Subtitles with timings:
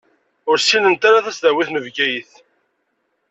[0.49, 2.31] Ur ssinent ara tasdawit n Bgayet.